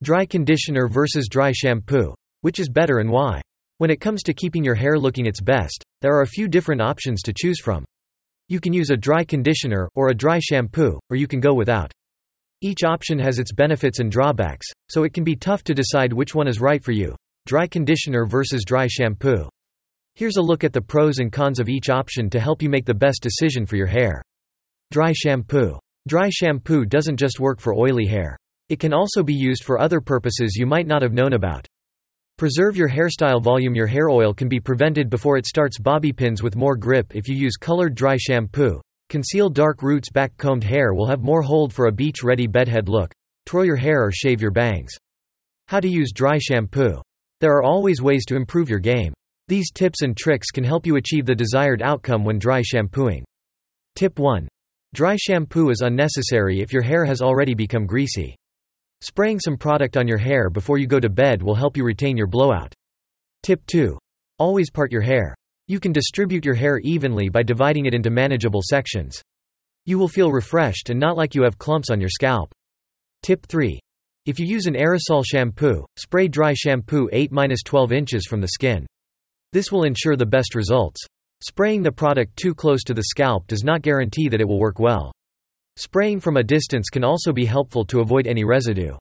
[0.00, 2.14] Dry conditioner versus dry shampoo.
[2.42, 3.42] Which is better and why?
[3.78, 6.80] When it comes to keeping your hair looking its best, there are a few different
[6.80, 7.84] options to choose from.
[8.48, 11.90] You can use a dry conditioner, or a dry shampoo, or you can go without.
[12.60, 16.32] Each option has its benefits and drawbacks, so it can be tough to decide which
[16.32, 17.16] one is right for you.
[17.46, 19.48] Dry conditioner versus dry shampoo.
[20.14, 22.86] Here's a look at the pros and cons of each option to help you make
[22.86, 24.22] the best decision for your hair.
[24.92, 25.76] Dry shampoo.
[26.06, 28.36] Dry shampoo doesn't just work for oily hair.
[28.68, 31.66] It can also be used for other purposes you might not have known about.
[32.36, 36.42] Preserve your hairstyle volume Your hair oil can be prevented before it starts bobby pins
[36.42, 38.80] with more grip if you use colored dry shampoo.
[39.08, 43.10] Conceal dark roots back combed hair will have more hold for a beach-ready bedhead look.
[43.46, 44.92] Twirl your hair or shave your bangs.
[45.68, 47.00] How to use dry shampoo.
[47.40, 49.14] There are always ways to improve your game.
[49.48, 53.24] These tips and tricks can help you achieve the desired outcome when dry shampooing.
[53.96, 54.46] Tip 1.
[54.92, 58.36] Dry shampoo is unnecessary if your hair has already become greasy.
[59.00, 62.16] Spraying some product on your hair before you go to bed will help you retain
[62.16, 62.74] your blowout.
[63.44, 63.96] Tip 2.
[64.38, 65.36] Always part your hair.
[65.68, 69.22] You can distribute your hair evenly by dividing it into manageable sections.
[69.86, 72.50] You will feel refreshed and not like you have clumps on your scalp.
[73.22, 73.78] Tip 3.
[74.26, 78.84] If you use an aerosol shampoo, spray dry shampoo 8-12 inches from the skin.
[79.52, 81.00] This will ensure the best results.
[81.40, 84.80] Spraying the product too close to the scalp does not guarantee that it will work
[84.80, 85.12] well.
[85.78, 88.96] Spraying from a distance can also be helpful to avoid any residue.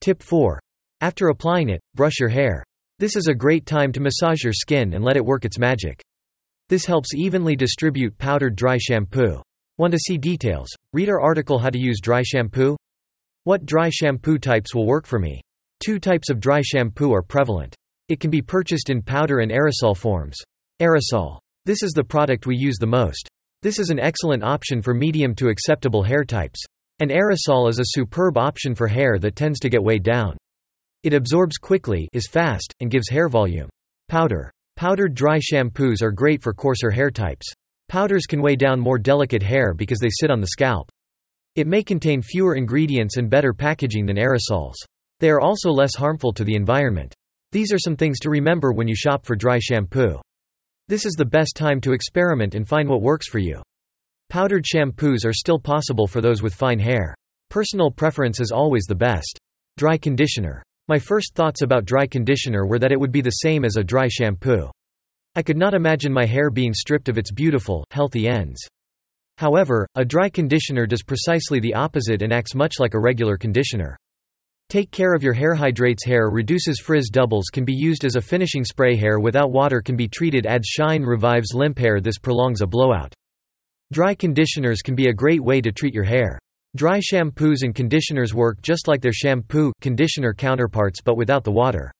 [0.00, 0.58] Tip 4.
[1.02, 2.64] After applying it, brush your hair.
[2.98, 6.00] This is a great time to massage your skin and let it work its magic.
[6.70, 9.42] This helps evenly distribute powdered dry shampoo.
[9.76, 10.70] Want to see details?
[10.94, 12.74] Read our article How to Use Dry Shampoo?
[13.44, 15.42] What dry shampoo types will work for me?
[15.84, 17.76] Two types of dry shampoo are prevalent.
[18.08, 20.38] It can be purchased in powder and aerosol forms.
[20.80, 21.38] Aerosol.
[21.66, 23.28] This is the product we use the most.
[23.60, 26.62] This is an excellent option for medium to acceptable hair types.
[27.00, 30.36] An aerosol is a superb option for hair that tends to get weighed down.
[31.02, 33.68] It absorbs quickly, is fast, and gives hair volume.
[34.08, 34.52] Powder.
[34.76, 37.52] Powdered dry shampoos are great for coarser hair types.
[37.88, 40.88] Powders can weigh down more delicate hair because they sit on the scalp.
[41.56, 44.76] It may contain fewer ingredients and better packaging than aerosols.
[45.18, 47.12] They are also less harmful to the environment.
[47.50, 50.20] These are some things to remember when you shop for dry shampoo.
[50.88, 53.60] This is the best time to experiment and find what works for you.
[54.30, 57.14] Powdered shampoos are still possible for those with fine hair.
[57.50, 59.38] Personal preference is always the best.
[59.76, 60.62] Dry conditioner.
[60.88, 63.84] My first thoughts about dry conditioner were that it would be the same as a
[63.84, 64.70] dry shampoo.
[65.34, 68.66] I could not imagine my hair being stripped of its beautiful, healthy ends.
[69.36, 73.94] However, a dry conditioner does precisely the opposite and acts much like a regular conditioner.
[74.68, 78.20] Take care of your hair hydrates hair reduces frizz doubles can be used as a
[78.20, 82.60] finishing spray hair without water can be treated adds shine revives limp hair this prolongs
[82.60, 83.14] a blowout.
[83.92, 86.38] Dry conditioners can be a great way to treat your hair.
[86.76, 91.90] Dry shampoos and conditioners work just like their shampoo conditioner counterparts but without the water.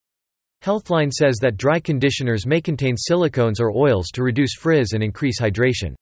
[0.63, 5.41] Healthline says that dry conditioners may contain silicones or oils to reduce frizz and increase
[5.41, 5.95] hydration.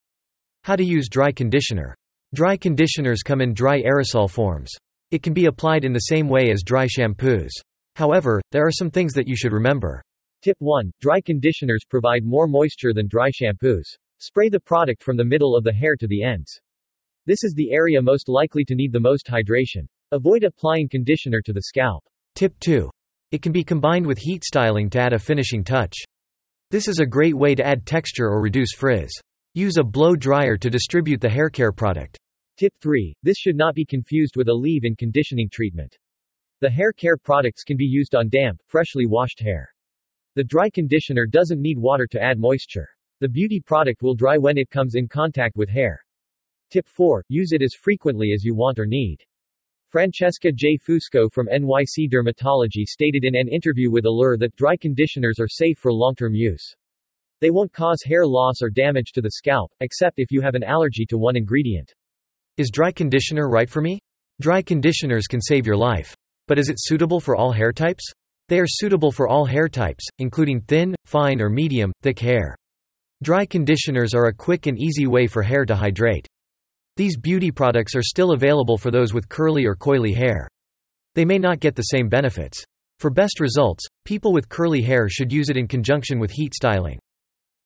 [0.64, 1.94] How to use dry conditioner.
[2.34, 4.72] Dry conditioners come in dry aerosol forms.
[5.10, 7.50] It can be applied in the same way as dry shampoos.
[7.94, 10.02] However, there are some things that you should remember.
[10.42, 10.90] Tip 1.
[11.00, 13.84] Dry conditioners provide more moisture than dry shampoos.
[14.18, 16.58] Spray the product from the middle of the hair to the ends.
[17.24, 19.86] This is the area most likely to need the most hydration.
[20.12, 22.04] Avoid applying conditioner to the scalp.
[22.34, 22.90] Tip 2.
[23.30, 25.94] It can be combined with heat styling to add a finishing touch.
[26.70, 29.12] This is a great way to add texture or reduce frizz.
[29.54, 32.18] Use a blow dryer to distribute the hair care product.
[32.56, 33.14] Tip 3.
[33.22, 35.98] This should not be confused with a leave-in conditioning treatment.
[36.60, 39.68] The hair care products can be used on damp, freshly washed hair.
[40.36, 42.88] The dry conditioner doesn't need water to add moisture.
[43.20, 46.02] The beauty product will dry when it comes in contact with hair.
[46.70, 47.26] Tip 4.
[47.28, 49.18] Use it as frequently as you want or need.
[49.90, 50.78] Francesca J.
[50.78, 55.76] Fusco from NYC Dermatology stated in an interview with Allure that dry conditioners are safe
[55.76, 56.74] for long-term use.
[57.40, 60.64] They won't cause hair loss or damage to the scalp, except if you have an
[60.64, 61.92] allergy to one ingredient.
[62.58, 63.98] Is dry conditioner right for me?
[64.40, 66.16] Dry conditioners can save your life.
[66.48, 68.10] But is it suitable for all hair types?
[68.48, 72.56] They are suitable for all hair types, including thin, fine or medium, thick hair.
[73.22, 76.26] Dry conditioners are a quick and easy way for hair to hydrate.
[76.96, 80.48] These beauty products are still available for those with curly or coily hair.
[81.14, 82.64] They may not get the same benefits.
[83.00, 86.98] For best results, people with curly hair should use it in conjunction with heat styling.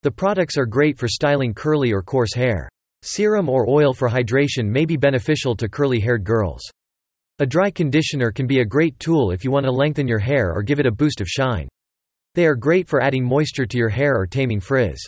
[0.03, 2.69] The products are great for styling curly or coarse hair.
[3.03, 6.61] Serum or oil for hydration may be beneficial to curly-haired girls.
[7.39, 10.53] A dry conditioner can be a great tool if you want to lengthen your hair
[10.53, 11.67] or give it a boost of shine.
[12.35, 15.01] They are great for adding moisture to your hair or taming frizz.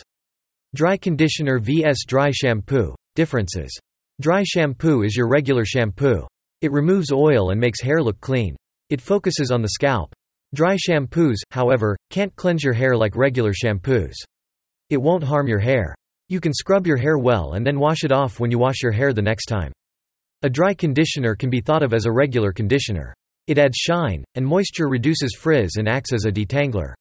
[0.73, 2.95] Dry conditioner vs dry shampoo.
[3.15, 3.77] Differences.
[4.19, 6.25] Dry shampoo is your regular shampoo.
[6.61, 8.55] It removes oil and makes hair look clean.
[8.89, 10.11] It focuses on the scalp.
[10.55, 14.15] Dry shampoos, however, can't cleanse your hair like regular shampoos.
[14.89, 15.93] It won't harm your hair.
[16.33, 18.91] You can scrub your hair well and then wash it off when you wash your
[18.91, 19.71] hair the next time.
[20.41, 23.13] A dry conditioner can be thought of as a regular conditioner.
[23.45, 26.95] It adds shine, and moisture reduces frizz and acts as a detangler.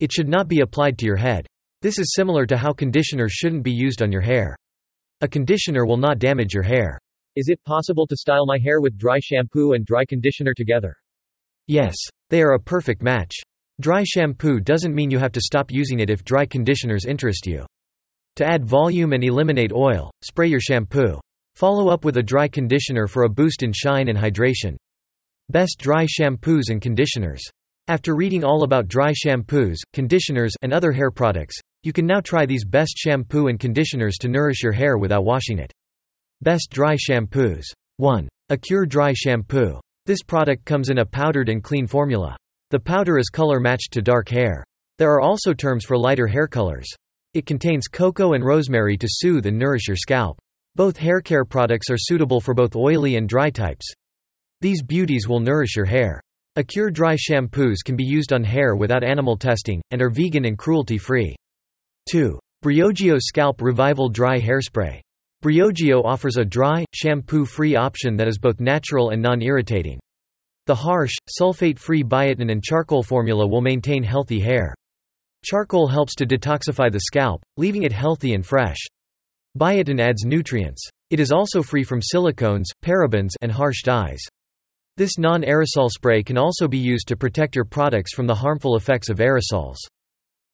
[0.00, 1.46] It should not be applied to your head.
[1.82, 4.56] This is similar to how conditioners shouldn't be used on your hair.
[5.20, 6.98] A conditioner will not damage your hair.
[7.36, 10.96] Is it possible to style my hair with dry shampoo and dry conditioner together?
[11.66, 11.94] Yes.
[12.30, 13.34] They are a perfect match.
[13.82, 17.66] Dry shampoo doesn't mean you have to stop using it if dry conditioners interest you.
[18.36, 21.20] To add volume and eliminate oil, spray your shampoo.
[21.54, 24.76] Follow up with a dry conditioner for a boost in shine and hydration.
[25.50, 27.42] Best dry shampoos and conditioners.
[27.88, 32.46] After reading all about dry shampoos, conditioners, and other hair products, you can now try
[32.46, 35.72] these best shampoo and conditioners to nourish your hair without washing it.
[36.40, 37.64] Best dry shampoos.
[37.98, 38.28] 1.
[38.48, 39.78] Acure Dry Shampoo.
[40.06, 42.36] This product comes in a powdered and clean formula.
[42.70, 44.64] The powder is color matched to dark hair.
[44.98, 46.88] There are also terms for lighter hair colors.
[47.34, 50.38] It contains cocoa and rosemary to soothe and nourish your scalp.
[50.74, 53.86] Both hair care products are suitable for both oily and dry types.
[54.60, 56.20] These beauties will nourish your hair.
[56.56, 60.58] Acure dry shampoos can be used on hair without animal testing, and are vegan and
[60.58, 61.34] cruelty-free.
[62.10, 62.38] 2.
[62.62, 65.00] Briogeo Scalp Revival Dry Hairspray.
[65.42, 69.98] Briogeo offers a dry, shampoo-free option that is both natural and non-irritating.
[70.66, 74.74] The harsh, sulfate-free biotin and charcoal formula will maintain healthy hair.
[75.44, 78.78] Charcoal helps to detoxify the scalp, leaving it healthy and fresh.
[79.58, 80.88] Biotin adds nutrients.
[81.10, 84.22] It is also free from silicones, parabens and harsh dyes.
[84.96, 89.08] This non-aerosol spray can also be used to protect your products from the harmful effects
[89.08, 89.78] of aerosols.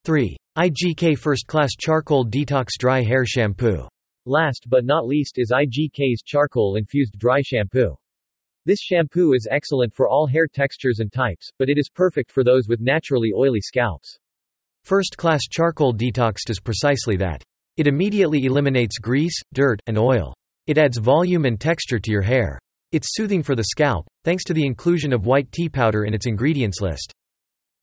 [0.05, 0.37] 3.
[0.57, 3.87] IGK First Class Charcoal Detox Dry Hair Shampoo.
[4.27, 7.95] Last but not least is IGK's charcoal-infused dry shampoo.
[8.65, 12.43] This shampoo is excellent for all hair textures and types, but it is perfect for
[12.43, 14.19] those with naturally oily scalps.
[14.89, 17.43] First Class Charcoal Detox does precisely that.
[17.77, 20.33] It immediately eliminates grease, dirt, and oil.
[20.67, 22.59] It adds volume and texture to your hair.
[22.93, 26.25] It's soothing for the scalp, thanks to the inclusion of white tea powder in its
[26.25, 27.13] ingredients list.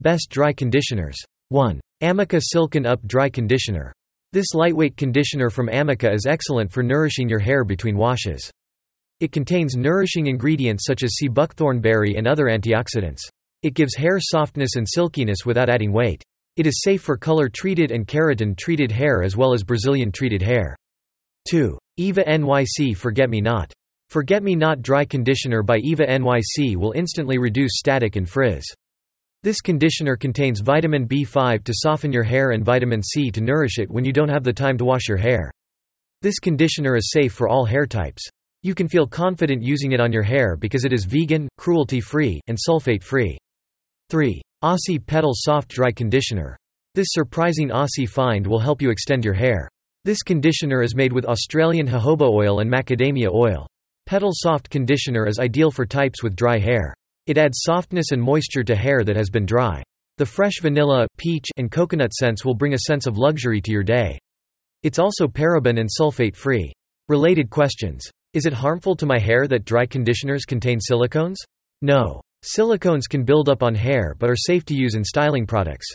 [0.01, 1.15] Best Dry Conditioners
[1.49, 1.79] 1.
[2.01, 3.93] Amika Silken Up Dry Conditioner.
[4.33, 8.49] This lightweight conditioner from Amika is excellent for nourishing your hair between washes.
[9.19, 13.21] It contains nourishing ingredients such as sea buckthorn berry and other antioxidants.
[13.61, 16.23] It gives hair softness and silkiness without adding weight.
[16.57, 20.73] It is safe for color-treated and keratin-treated hair as well as Brazilian-treated hair.
[21.49, 21.77] 2.
[21.97, 23.73] Eva NYC Forget Me Not.
[24.09, 28.63] Forget Me Not Dry Conditioner by Eva NYC will instantly reduce static and frizz.
[29.43, 33.91] This conditioner contains vitamin B5 to soften your hair and vitamin C to nourish it
[33.91, 35.51] when you don't have the time to wash your hair.
[36.21, 38.23] This conditioner is safe for all hair types.
[38.63, 42.57] You can feel confident using it on your hair because it is vegan, cruelty-free, and
[42.57, 43.37] sulfate-free.
[44.09, 44.41] 3.
[44.65, 46.57] Aussie Petal Soft Dry Conditioner.
[46.95, 49.69] This surprising Aussie find will help you extend your hair.
[50.05, 53.67] This conditioner is made with Australian jojoba oil and macadamia oil.
[54.07, 56.95] Petal Soft Conditioner is ideal for types with dry hair.
[57.27, 59.83] It adds softness and moisture to hair that has been dry.
[60.17, 63.83] The fresh vanilla, peach, and coconut scents will bring a sense of luxury to your
[63.83, 64.17] day.
[64.81, 66.73] It's also paraben and sulfate free.
[67.07, 68.03] Related questions.
[68.33, 71.35] Is it harmful to my hair that dry conditioners contain silicones?
[71.83, 72.21] No.
[72.45, 75.87] Silicones can build up on hair but are safe to use in styling products.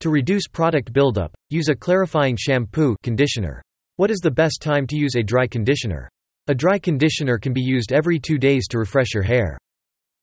[0.00, 3.62] To reduce product buildup, use a clarifying shampoo conditioner.
[3.96, 6.10] What is the best time to use a dry conditioner?
[6.48, 9.56] A dry conditioner can be used every two days to refresh your hair.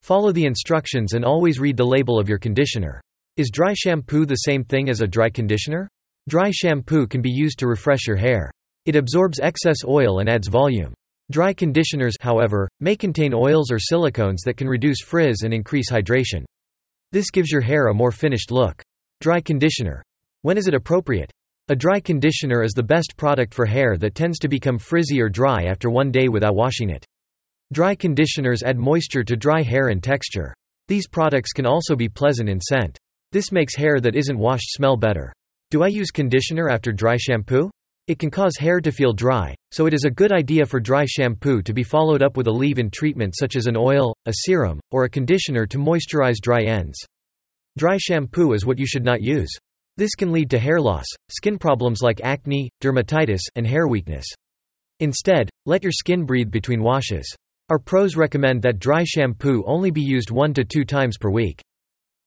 [0.04, 3.02] Follow the instructions and always read the label of your conditioner.
[3.36, 5.90] Is dry shampoo the same thing as a dry conditioner?
[6.30, 8.52] Dry shampoo can be used to refresh your hair.
[8.86, 10.94] It absorbs excess oil and adds volume.
[11.30, 16.46] Dry conditioners, however, may contain oils or silicones that can reduce frizz and increase hydration.
[17.12, 18.82] This gives your hair a more finished look.
[19.20, 20.02] Dry conditioner.
[20.44, 21.32] When is it appropriate?
[21.68, 25.28] A dry conditioner is the best product for hair that tends to become frizzy or
[25.28, 27.06] dry after one day without washing it.
[27.74, 30.54] Dry conditioners add moisture to dry hair and texture.
[30.88, 32.98] These products can also be pleasant in scent.
[33.34, 35.34] This makes hair that isn't washed smell better.
[35.72, 37.70] Do I use conditioner after dry shampoo?
[38.08, 41.04] It can cause hair to feel dry, so it is a good idea for dry
[41.06, 44.80] shampoo to be followed up with a leave-in treatment such as an oil, a serum,
[44.92, 46.98] or a conditioner to moisturize dry ends.
[47.78, 49.50] Dry shampoo is what you should not use.
[49.98, 54.26] This can lead to hair loss, skin problems like acne, dermatitis, and hair weakness.
[55.02, 57.36] Instead, let your skin breathe between washes.
[57.70, 61.62] Our pros recommend that dry shampoo only be used one to two times per week.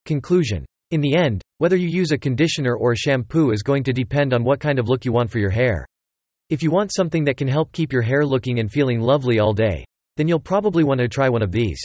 [0.05, 0.67] Conclusion.
[0.91, 4.35] In the end, whether you use a conditioner or a shampoo is going to depend
[4.35, 5.87] on what kind of look you want for your hair.
[6.51, 9.53] If you want something that can help keep your hair looking and feeling lovely all
[9.53, 9.85] day,
[10.17, 11.79] then you'll probably want to try one of these.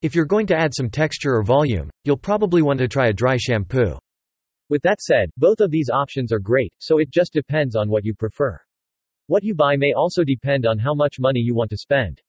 [0.00, 3.12] If you're going to add some texture or volume, you'll probably want to try a
[3.12, 3.98] dry shampoo.
[4.68, 8.04] With that said, both of these options are great, so it just depends on what
[8.04, 8.60] you prefer.
[9.28, 12.20] What you buy may also depend on how much money you want to spend.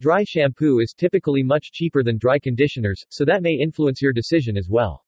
[0.00, 4.56] Dry shampoo is typically much cheaper than dry conditioners, so that may influence your decision
[4.56, 5.04] as well.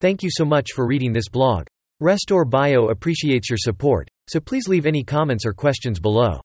[0.00, 1.66] Thank you so much for reading this blog.
[2.00, 6.40] Restore Bio appreciates your support, so please leave any comments or questions below.